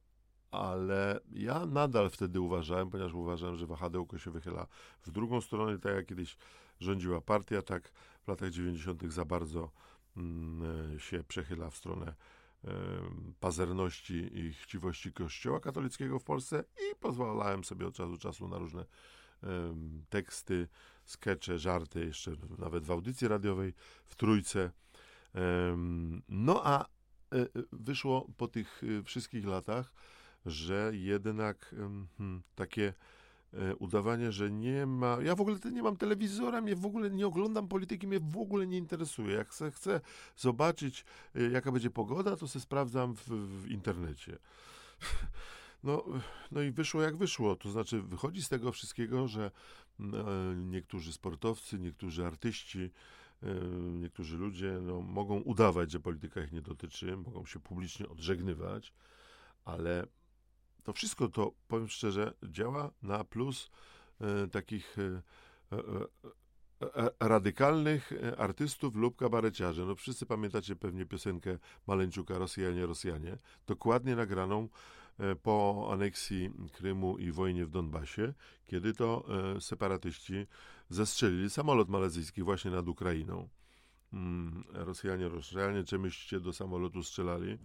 ale 0.51 1.19
ja 1.31 1.65
nadal 1.65 2.09
wtedy 2.09 2.41
uważałem, 2.41 2.89
ponieważ 2.89 3.13
uważałem, 3.13 3.55
że 3.55 3.67
wahadełko 3.67 4.17
się 4.17 4.31
wychyla 4.31 4.67
w 5.01 5.11
drugą 5.11 5.41
stronę, 5.41 5.79
tak 5.79 5.95
jak 5.95 6.05
kiedyś 6.05 6.37
rządziła 6.79 7.21
partia, 7.21 7.61
tak 7.61 7.91
w 8.23 8.27
latach 8.27 8.49
90. 8.49 9.03
za 9.03 9.25
bardzo 9.25 9.71
mm, 10.17 10.99
się 10.99 11.23
przechyla 11.23 11.69
w 11.69 11.75
stronę 11.75 12.15
e, 12.63 12.71
pazerności 13.39 14.37
i 14.39 14.53
chciwości 14.53 15.13
Kościoła 15.13 15.59
katolickiego 15.59 16.19
w 16.19 16.23
Polsce 16.23 16.63
i 16.77 16.95
pozwalałem 16.95 17.63
sobie 17.63 17.87
od 17.87 17.95
czasu 17.95 18.11
do 18.11 18.17
czasu 18.17 18.47
na 18.47 18.57
różne 18.57 18.85
teksty, 20.09 20.67
skecze, 21.05 21.59
żarty, 21.59 22.05
jeszcze 22.05 22.31
nawet 22.57 22.85
w 22.85 22.91
audycji 22.91 23.27
radiowej 23.27 23.73
w 24.05 24.15
trójce. 24.15 24.71
No 26.29 26.61
a 26.65 26.81
e, 26.81 26.85
e, 27.35 27.47
wyszło 27.71 28.27
po 28.37 28.47
tych 28.47 28.81
e, 28.83 29.03
wszystkich 29.03 29.45
latach, 29.45 29.93
że 30.45 30.91
jednak 30.93 31.75
hmm, 32.17 32.41
takie 32.55 32.93
udawanie, 33.79 34.31
że 34.31 34.51
nie 34.51 34.85
ma. 34.85 35.17
Ja 35.21 35.35
w 35.35 35.41
ogóle 35.41 35.57
nie 35.71 35.83
mam 35.83 35.97
telewizora, 35.97 36.61
mnie 36.61 36.75
w 36.75 36.85
ogóle 36.85 37.09
nie 37.09 37.27
oglądam 37.27 37.67
polityki, 37.67 38.07
mnie 38.07 38.19
w 38.19 38.37
ogóle 38.37 38.67
nie 38.67 38.77
interesuje. 38.77 39.35
Jak 39.35 39.49
chcę, 39.49 40.01
zobaczyć, 40.37 41.05
jaka 41.51 41.71
będzie 41.71 41.89
pogoda, 41.89 42.35
to 42.35 42.47
se 42.47 42.59
sprawdzam 42.59 43.15
w, 43.15 43.27
w 43.61 43.67
internecie. 43.71 44.37
No, 45.83 46.03
no 46.51 46.61
i 46.61 46.71
wyszło 46.71 47.01
jak 47.01 47.17
wyszło. 47.17 47.55
To 47.55 47.71
znaczy, 47.71 48.01
wychodzi 48.01 48.43
z 48.43 48.49
tego 48.49 48.71
wszystkiego, 48.71 49.27
że 49.27 49.51
mm, 49.99 50.15
e, 50.15 50.55
niektórzy 50.55 51.13
sportowcy, 51.13 51.79
niektórzy 51.79 52.25
artyści, 52.25 52.91
e, 53.43 53.55
niektórzy 53.93 54.37
ludzie 54.37 54.79
no, 54.81 55.01
mogą 55.01 55.39
udawać, 55.39 55.91
że 55.91 55.99
polityka 55.99 56.43
ich 56.43 56.51
nie 56.51 56.61
dotyczy, 56.61 57.17
mogą 57.17 57.45
się 57.45 57.59
publicznie 57.59 58.09
odżegnywać, 58.09 58.93
ale 59.65 60.07
to 60.83 60.93
wszystko 60.93 61.27
to, 61.27 61.51
powiem 61.67 61.87
szczerze, 61.87 62.33
działa 62.43 62.91
na 63.01 63.23
plus 63.23 63.71
e, 64.21 64.47
takich 64.47 64.97
radykalnych 67.19 68.11
artystów 68.37 68.95
lub 68.95 69.15
kabareciarzy. 69.15 69.85
No 69.85 69.95
wszyscy 69.95 70.25
pamiętacie 70.25 70.75
pewnie 70.75 71.05
piosenkę 71.05 71.57
Maleńczuka 71.87 72.37
Rosjanie, 72.37 72.85
Rosjanie, 72.85 73.37
dokładnie 73.67 74.15
nagraną 74.15 74.69
po 75.43 75.87
aneksji 75.91 76.51
Krymu 76.71 77.17
i 77.17 77.31
wojnie 77.31 77.65
w 77.65 77.69
Donbasie, 77.69 78.33
kiedy 78.65 78.93
to 78.93 79.25
e, 79.55 79.61
separatyści 79.61 80.47
zestrzelili 80.89 81.49
samolot 81.49 81.89
malezyjski 81.89 82.43
właśnie 82.43 82.71
nad 82.71 82.87
Ukrainą. 82.87 83.49
Mm, 84.13 84.63
Rosjanie, 84.69 85.29
Rosjanie, 85.29 85.83
czymście 85.83 86.39
do 86.39 86.53
samolotu 86.53 87.03
strzelali. 87.03 87.57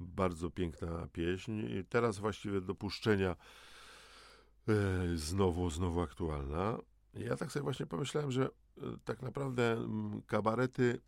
Bardzo 0.00 0.50
piękna 0.50 1.08
pieśń. 1.12 1.52
I 1.52 1.84
teraz 1.84 2.18
właściwie 2.18 2.60
dopuszczenia 2.60 3.36
e, 4.68 4.76
znowu, 5.14 5.70
znowu 5.70 6.00
aktualna. 6.00 6.78
Ja 7.14 7.36
tak 7.36 7.52
sobie 7.52 7.62
właśnie 7.62 7.86
pomyślałem, 7.86 8.30
że 8.30 8.48
tak 9.04 9.22
naprawdę 9.22 9.72
mm, 9.72 10.22
kabarety 10.22 11.00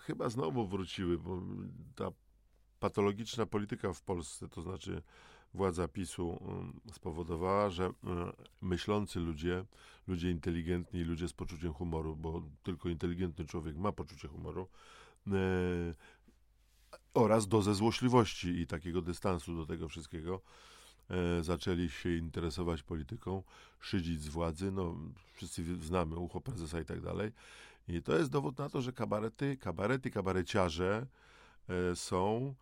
chyba 0.00 0.28
znowu 0.28 0.66
wróciły, 0.66 1.18
bo 1.18 1.42
ta 1.94 2.10
patologiczna 2.80 3.46
polityka 3.46 3.92
w 3.92 4.02
Polsce, 4.02 4.48
to 4.48 4.62
znaczy 4.62 5.02
władza 5.54 5.88
PiSu 5.88 6.40
y, 6.88 6.92
spowodowała, 6.92 7.70
że 7.70 7.86
y, 7.86 7.92
myślący 8.62 9.20
ludzie, 9.20 9.64
ludzie 10.06 10.30
inteligentni, 10.30 11.04
ludzie 11.04 11.28
z 11.28 11.32
poczuciem 11.32 11.72
humoru, 11.72 12.16
bo 12.16 12.42
tylko 12.62 12.88
inteligentny 12.88 13.44
człowiek 13.44 13.76
ma 13.76 13.92
poczucie 13.92 14.28
humoru, 14.28 14.68
oraz 17.14 17.48
dozę 17.48 17.74
złośliwości 17.74 18.48
i 18.48 18.66
takiego 18.66 19.02
dystansu 19.02 19.56
do 19.56 19.66
tego 19.66 19.88
wszystkiego, 19.88 20.40
zaczęli 21.40 21.88
się 21.90 22.16
interesować 22.16 22.82
polityką, 22.82 23.42
szydzić 23.80 24.22
z 24.22 24.28
władzy, 24.28 24.72
no 24.72 24.96
wszyscy 25.34 25.76
znamy 25.82 26.16
ucho 26.16 26.40
prezesa 26.40 26.80
i 26.80 26.84
tak 26.84 27.00
dalej. 27.00 27.32
I 27.88 28.02
to 28.02 28.18
jest 28.18 28.30
dowód 28.30 28.58
na 28.58 28.68
to, 28.68 28.82
że 28.82 28.92
kabarety, 28.92 29.56
kabarety, 29.56 30.10
kabareciarze 30.10 31.06
są 31.94 32.54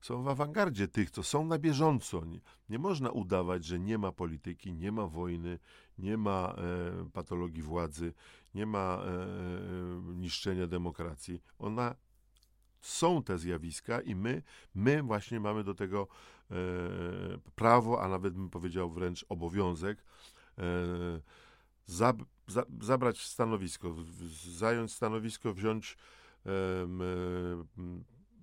są 0.00 0.22
w 0.22 0.28
awangardzie 0.28 0.88
tych, 0.88 1.10
co 1.10 1.22
są 1.22 1.46
na 1.46 1.58
bieżąco. 1.58 2.24
Nie, 2.24 2.40
nie 2.68 2.78
można 2.78 3.10
udawać, 3.10 3.64
że 3.64 3.78
nie 3.78 3.98
ma 3.98 4.12
polityki, 4.12 4.74
nie 4.74 4.92
ma 4.92 5.06
wojny, 5.06 5.58
nie 5.98 6.16
ma 6.16 6.54
e, 6.58 7.10
patologii 7.12 7.62
władzy, 7.62 8.12
nie 8.54 8.66
ma 8.66 8.78
e, 8.78 9.06
e, 9.06 10.16
niszczenia 10.16 10.66
demokracji. 10.66 11.42
Ona 11.58 11.94
są 12.80 13.22
te 13.22 13.38
zjawiska 13.38 14.00
i 14.00 14.14
my, 14.14 14.42
my 14.74 15.02
właśnie 15.02 15.40
mamy 15.40 15.64
do 15.64 15.74
tego 15.74 16.08
e, 16.50 16.54
prawo, 17.54 18.02
a 18.02 18.08
nawet 18.08 18.34
bym 18.34 18.50
powiedział 18.50 18.90
wręcz 18.90 19.26
obowiązek 19.28 20.04
e, 20.58 20.62
zab, 21.86 22.22
za, 22.46 22.64
zabrać 22.80 23.26
stanowisko, 23.26 23.94
zająć 24.56 24.92
stanowisko, 24.92 25.54
wziąć 25.54 25.96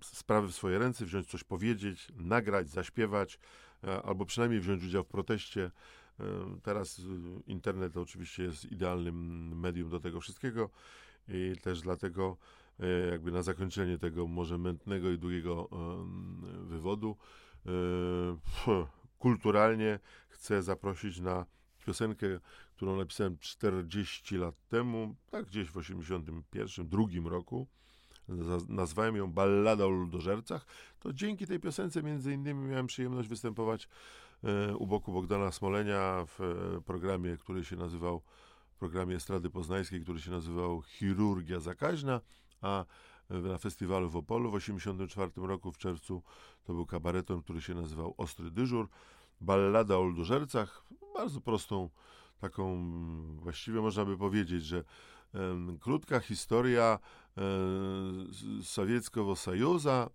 sprawy 0.06 0.48
w 0.48 0.56
swoje 0.56 0.80
ręce, 0.80 1.06
wziąć 1.06 1.28
coś 1.28 1.44
powiedzieć, 1.44 2.08
nagrać, 2.16 2.70
zaśpiewać, 2.70 3.40
e, 3.84 4.02
albo 4.02 4.26
przynajmniej 4.26 4.62
wziąć 4.62 4.84
udział 4.84 5.04
w 5.04 5.08
proteście. 5.08 5.72
E, 6.20 6.24
teraz 6.64 7.00
e, 7.00 7.04
internet 7.48 7.98
oczywiście 7.98 8.44
jest 8.44 8.66
idealnym 8.66 9.60
medium 9.60 9.90
do 9.90 10.00
tego 10.00 10.22
wszystkiego 10.22 10.70
i 11.28 11.56
też 11.62 11.82
dlatego 11.82 12.38
jakby 13.12 13.32
na 13.32 13.42
zakończenie 13.42 13.98
tego 13.98 14.28
może 14.28 14.58
mętnego 14.58 15.12
i 15.12 15.18
długiego 15.18 15.70
wywodu 16.64 17.18
kulturalnie 19.20 20.00
chcę 20.30 20.64
zaprosić 20.64 21.20
na 21.20 21.46
piosenkę, 21.86 22.28
którą 22.76 22.98
napisałem 22.98 23.38
40 23.38 24.38
lat 24.38 24.56
temu, 24.68 25.16
tak 25.32 25.46
gdzieś 25.46 25.70
w 25.70 25.78
81, 25.78 26.88
drugim 26.88 27.28
roku 27.28 27.68
nazwałem 28.70 29.16
ją 29.16 29.32
Ballada 29.32 29.86
o 29.86 29.90
ludożercach, 29.90 30.66
to 31.00 31.14
dzięki 31.14 31.48
tej 31.48 31.60
piosence 31.60 32.04
między 32.04 32.34
innymi 32.34 32.68
miałem 32.68 32.88
przyjemność 32.88 33.30
występować 33.30 33.90
e, 34.44 34.76
u 34.76 34.88
boku 34.88 35.14
Bogdana 35.14 35.52
Smolenia 35.52 36.26
w 36.28 36.42
e, 36.42 36.82
programie, 36.82 37.38
który 37.38 37.66
się 37.66 37.76
nazywał, 37.76 38.22
programie 38.80 39.16
Estrady 39.16 39.50
Poznańskiej, 39.50 40.02
który 40.02 40.22
się 40.22 40.32
nazywał 40.32 40.82
Chirurgia 40.82 41.60
Zakaźna, 41.60 42.22
a 42.62 42.86
na 43.30 43.58
festiwalu 43.58 44.10
w 44.10 44.16
Opolu 44.16 44.52
w 44.52 44.54
1984 44.54 45.48
roku 45.48 45.72
w 45.72 45.78
czerwcu 45.78 46.24
to 46.64 46.74
był 46.74 46.86
kabareton, 46.86 47.42
który 47.42 47.62
się 47.62 47.74
nazywał 47.74 48.14
Ostry 48.18 48.52
Dyżur. 48.52 48.88
Ballada 49.42 49.98
o 49.98 50.04
ludożercach, 50.04 50.84
bardzo 51.14 51.42
prostą, 51.42 51.90
taką 52.44 52.82
właściwie 53.42 53.82
można 53.82 54.06
by 54.06 54.18
powiedzieć, 54.18 54.66
że 54.66 54.84
krótka 55.80 56.20
historia 56.20 57.00
Sowieckiego 58.64 59.36
Sojuza, 59.36 60.10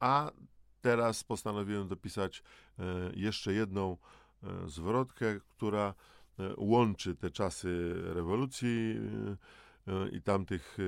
a 0.00 0.30
teraz 0.80 1.24
postanowiłem 1.24 1.88
dopisać 1.88 2.42
jeszcze 3.14 3.52
jedną 3.52 3.96
zwrotkę, 4.66 5.40
która 5.48 5.94
łączy 6.56 7.16
te 7.16 7.30
czasy 7.30 7.94
rewolucji 8.02 8.94
i 10.12 10.22
tamtych 10.22 10.78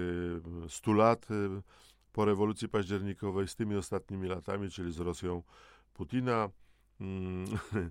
100 0.69 0.93
lat 0.93 1.29
po 2.13 2.25
rewolucji 2.25 2.69
październikowej 2.69 3.49
z 3.49 3.57
tymi 3.57 3.77
ostatnimi 3.77 4.29
latami, 4.29 4.71
czyli 4.71 4.93
z 4.93 5.01
Rosją 5.01 5.43
Putina. 5.95 6.49
Mm, 7.01 7.45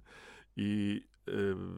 I 0.56 1.02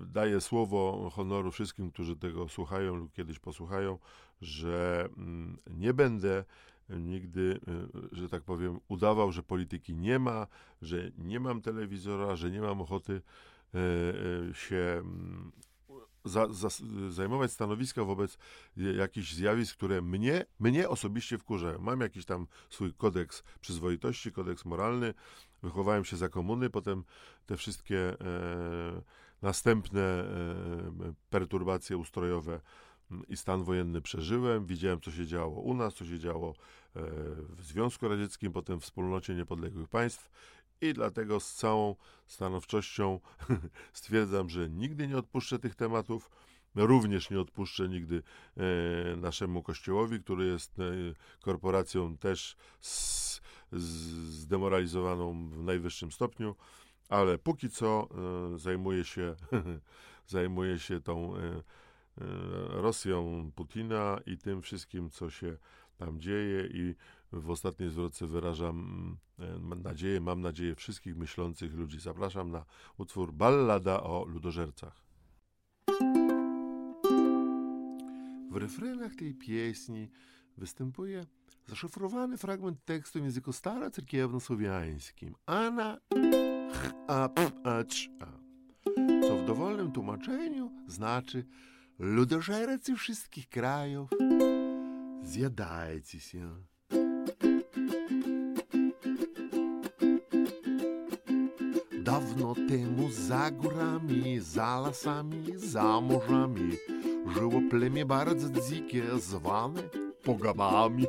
daję 0.05 0.41
słowo 0.41 1.09
honoru 1.13 1.51
wszystkim, 1.51 1.91
którzy 1.91 2.15
tego 2.15 2.49
słuchają 2.49 2.95
lub 2.95 3.13
kiedyś 3.13 3.39
posłuchają, 3.39 3.99
że 4.41 5.09
mm, 5.17 5.57
nie 5.67 5.93
będę 5.93 6.43
nigdy, 6.89 7.59
y, 8.11 8.15
że 8.15 8.29
tak 8.29 8.43
powiem, 8.43 8.79
udawał, 8.87 9.31
że 9.31 9.43
polityki 9.43 9.95
nie 9.95 10.19
ma, 10.19 10.47
że 10.81 11.11
nie 11.17 11.39
mam 11.39 11.61
telewizora, 11.61 12.35
że 12.35 12.51
nie 12.51 12.61
mam 12.61 12.81
ochoty 12.81 13.21
y, 13.75 14.53
się 14.53 14.75
mm, 14.99 15.51
za, 16.25 16.47
za, 16.53 16.69
zajmować 17.09 17.51
stanowiska 17.51 18.03
wobec 18.03 18.37
jakichś 18.77 19.33
zjawisk, 19.33 19.77
które 19.77 20.01
mnie, 20.01 20.45
mnie 20.59 20.89
osobiście 20.89 21.37
wkurzają. 21.37 21.79
Mam 21.79 22.01
jakiś 22.01 22.25
tam 22.25 22.47
swój 22.69 22.93
kodeks 22.93 23.43
przyzwoitości, 23.61 24.31
kodeks 24.31 24.65
moralny, 24.65 25.13
wychowałem 25.63 26.05
się 26.05 26.17
za 26.17 26.29
komuny, 26.29 26.69
potem 26.69 27.03
te 27.45 27.57
wszystkie 27.57 28.21
e, 28.21 29.01
następne 29.43 30.01
e, 30.01 30.25
perturbacje 31.29 31.97
ustrojowe 31.97 32.61
i 33.27 33.37
stan 33.37 33.63
wojenny 33.63 34.01
przeżyłem. 34.01 34.65
Widziałem, 34.65 35.01
co 35.01 35.11
się 35.11 35.25
działo 35.25 35.61
u 35.61 35.73
nas, 35.73 35.93
co 35.93 36.05
się 36.05 36.19
działo 36.19 36.49
e, 36.49 36.53
w 37.49 37.63
Związku 37.63 38.07
Radzieckim, 38.07 38.51
potem 38.51 38.79
w 38.79 38.83
wspólnocie 38.83 39.35
niepodległych 39.35 39.89
państw 39.89 40.29
i 40.81 40.93
dlatego 40.93 41.39
z 41.39 41.53
całą 41.53 41.95
stanowczością 42.27 43.19
stwierdzam, 43.93 44.49
że 44.49 44.69
nigdy 44.69 45.07
nie 45.07 45.17
odpuszczę 45.17 45.59
tych 45.59 45.75
tematów. 45.75 46.29
Również 46.75 47.29
nie 47.29 47.39
odpuszczę 47.39 47.89
nigdy 47.89 48.23
e, 48.57 49.15
naszemu 49.15 49.63
kościołowi, 49.63 50.19
który 50.19 50.45
jest 50.45 50.75
korporacją 51.41 52.17
też 52.17 52.55
zdemoralizowaną 53.71 55.49
w 55.49 55.63
najwyższym 55.63 56.11
stopniu, 56.11 56.55
ale 57.13 57.37
póki 57.37 57.69
co 57.69 58.09
e, 58.53 58.57
zajmuje 58.57 59.03
się, 59.03 59.35
zajmuje 60.27 60.79
się 60.79 61.01
tą 61.01 61.35
e, 61.35 61.39
e, 61.39 61.61
Rosją 62.69 63.51
Putina 63.55 64.19
i 64.25 64.37
tym 64.37 64.61
wszystkim, 64.61 65.09
co 65.09 65.29
się 65.29 65.57
tam 65.97 66.19
dzieje 66.19 66.67
i 66.67 66.95
w 67.31 67.49
ostatniej 67.49 67.89
zwrotce 67.89 68.27
wyrażam 68.27 69.17
nadzieję, 69.83 70.21
mam 70.21 70.41
nadzieję 70.41 70.75
wszystkich 70.75 71.17
myślących 71.17 71.73
ludzi. 71.73 71.99
Zapraszam 71.99 72.51
na 72.51 72.65
utwór 72.97 73.33
Ballada 73.33 74.03
o 74.03 74.25
ludożercach. 74.25 75.03
W 78.51 78.55
refrenach 78.55 79.15
tej 79.15 79.33
pieśni 79.33 80.09
występuje 80.57 81.25
zaszyfrowany 81.67 82.37
fragment 82.37 82.85
tekstu 82.85 83.19
w 83.19 83.23
języku 83.23 83.51
starocerkiewno-słowiańskim. 83.51 85.33
Ana, 85.45 85.97
a, 87.07 87.29
a, 87.35 87.69
a, 87.69 87.83
co 89.27 89.37
w 89.37 89.45
dowolnym 89.45 89.91
tłumaczeniu 89.91 90.71
znaczy 90.87 91.45
ludożercy 91.99 92.95
wszystkich 92.95 93.49
krajów, 93.49 94.09
zjadajcie 95.23 96.19
się. 96.19 96.49
Dawno 102.03 102.55
temu 102.55 103.11
za 103.11 103.51
górami, 103.51 104.39
za 104.39 104.79
lasami, 104.79 105.43
za 105.55 106.01
morzami 106.01 106.71
żyło 107.27 107.61
plemię 107.69 108.05
bardzo 108.05 108.61
dzikie, 108.61 109.03
zwane 109.19 109.81
pogamami. 110.23 111.05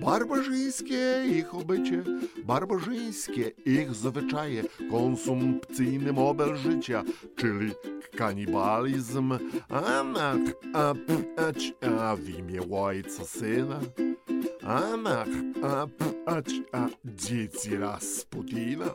Barbarzyńskie 0.00 1.24
ich 1.26 1.54
obycie, 1.54 2.04
barbarzyńskie 2.44 3.52
ich 3.64 3.94
zwyczaje, 3.94 4.62
konsumpcyjny 4.90 6.12
model 6.12 6.56
życia, 6.56 7.02
czyli 7.36 7.72
kanibalizm, 8.16 9.32
a, 9.68 10.02
a, 10.74 10.94
a, 11.80 12.16
w 12.16 12.28
imię 12.28 12.60
ojca 12.70 13.24
syna. 13.24 13.80
Anach, 14.62 15.28
a, 15.62 15.86
a, 16.26 16.36
a 16.72 16.88
dzieci 17.04 17.76
Rasputina. 17.76 18.90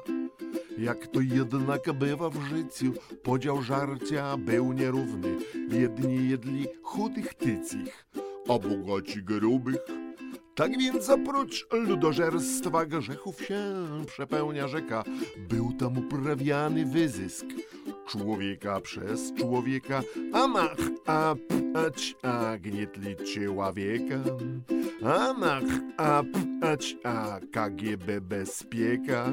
Jak 0.77 1.07
to 1.07 1.21
jednak 1.21 1.93
bywa 1.93 2.29
w 2.29 2.43
życiu, 2.43 2.93
podział 3.23 3.61
żarcia 3.61 4.37
był 4.37 4.73
nierówny. 4.73 5.37
Jedni 5.69 6.29
jedli 6.29 6.67
chudych 6.83 7.33
tycich, 7.33 8.05
a 8.49 8.59
bogaci 8.59 9.23
grubych. 9.23 10.00
Tak 10.55 10.77
więc 10.77 11.09
oprócz 11.09 11.67
ludożerstwa 11.71 12.85
grzechów 12.85 13.41
się 13.41 13.63
przepełnia 14.07 14.67
rzeka. 14.67 15.03
Był 15.49 15.73
tam 15.79 15.97
uprawiany 15.97 16.85
wyzysk 16.85 17.45
człowieka 18.07 18.79
przez 18.79 19.33
człowieka, 19.33 20.01
a 20.33 20.47
mach, 20.47 20.77
a 21.05 21.35
pać, 21.73 22.15
a 22.21 22.57
gnietli 22.57 23.15
człowieka. 23.15 24.15
Anach, 25.03 25.63
a, 25.97 26.23
ać, 26.61 26.97
a, 27.03 27.39
KGB 27.51 28.21
bezpieka. 28.21 29.25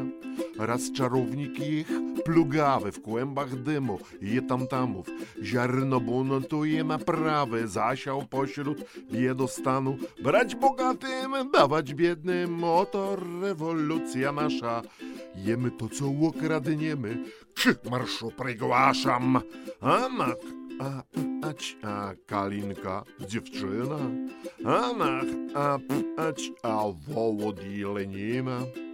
Raz 0.58 0.92
czarownik 0.92 1.60
ich 1.60 1.88
plugawy 2.28 2.92
w 2.92 3.02
kłębach 3.02 3.62
dymu 3.62 3.98
i 4.20 4.42
tamtamów. 4.42 5.06
Ziarno 5.42 6.00
buntuje 6.00 6.84
naprawy, 6.84 7.68
zasiał 7.68 8.22
pośród 8.22 8.78
biedostanu. 9.12 9.96
Brać 10.22 10.54
bogatym, 10.54 11.50
dawać 11.52 11.94
biednym, 11.94 12.64
oto 12.64 13.16
rewolucja 13.42 14.32
nasza. 14.32 14.82
Jemy 15.34 15.70
to, 15.70 15.88
co 15.88 16.04
okradniemy, 16.28 17.24
krzyk 17.54 17.90
marszu 17.90 18.30
prigłaszam. 18.30 19.40
Anach, 19.80 20.42
a, 20.80 21.02
ać, 21.48 21.76
a, 21.82 22.12
Kalinka, 22.26 23.04
dziewczyna. 23.28 23.98
Anach, 24.64 25.28
a, 25.54 25.78
ać, 26.16 26.52
a, 26.62 26.84
Wołodi 27.08 27.84
Lenina. 27.94 28.87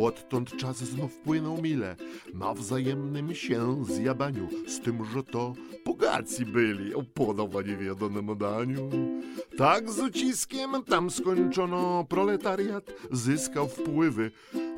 Odtąd 0.00 0.56
czas 0.56 0.76
znów 0.76 1.16
płynął 1.18 1.62
mile 1.62 1.96
na 2.34 2.54
wzajemnym 2.54 3.34
się 3.34 3.84
zjadaniu, 3.84 4.48
z 4.66 4.80
tym, 4.80 5.04
że 5.04 5.22
to 5.22 5.54
bogaci 5.84 6.46
byli, 6.46 6.92
podawa 7.14 7.62
niewiedonym 7.62 8.38
daniu. 8.38 8.90
Tak 9.58 9.90
z 9.90 10.00
uciskiem 10.00 10.70
tam 10.86 11.10
skończono, 11.10 12.04
proletariat 12.08 12.90
zyskał 13.10 13.68
wpływy. 13.68 14.30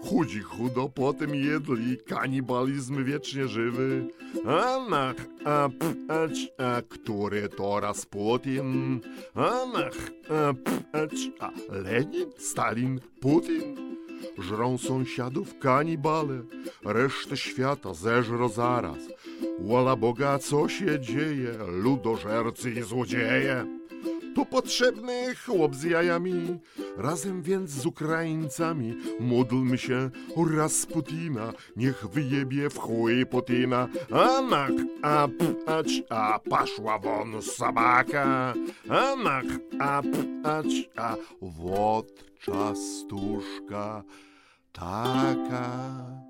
Chudzi 0.04 0.40
chudo 0.40 0.88
potem 0.88 1.34
jedli, 1.34 1.96
kanibalizm 2.06 3.04
wiecznie 3.04 3.48
żywy. 3.48 4.08
Anach, 4.46 5.16
a, 5.44 5.68
ać, 6.08 6.52
a, 6.58 6.82
który 6.88 7.48
to 7.48 7.80
Rasputin? 7.80 9.00
Anach, 9.34 10.10
a, 10.30 10.48
ać, 10.98 11.30
a, 11.40 11.50
Lenin, 11.68 12.30
Stalin, 12.38 13.00
Putin? 13.20 13.93
Żrą 14.38 14.78
sąsiadów 14.78 15.58
kanibale, 15.58 16.42
resztę 16.84 17.36
świata 17.36 17.94
zeżro 17.94 18.48
zaraz. 18.48 18.98
Wola 19.60 19.96
Boga, 19.96 20.38
co 20.38 20.68
się 20.68 21.00
dzieje, 21.00 21.52
ludożercy 21.66 22.70
i 22.70 22.82
złodzieje? 22.82 23.66
Tu 24.34 24.46
potrzebny 24.46 25.34
chłop 25.34 25.74
z 25.74 25.82
jajami, 25.82 26.58
razem 26.96 27.42
więc 27.42 27.70
z 27.70 27.86
Ukraińcami 27.86 28.94
módlmy 29.20 29.78
się 29.78 30.10
o 30.36 30.44
Rasputina, 30.44 31.52
niech 31.76 32.06
wyjebie 32.06 32.70
w 32.70 32.78
chuj 32.78 33.26
Putina. 33.26 33.88
Anach, 34.10 34.70
a 35.02 35.28
ać, 35.66 36.02
a 36.10 36.38
paszła 36.50 36.98
won 36.98 37.42
sabaka. 37.42 38.54
Anach, 38.88 39.44
a 39.80 40.02
ać, 40.44 40.90
a 40.96 41.16
wod 41.42 42.24
czastuszka 42.40 44.02
taka. 44.72 46.23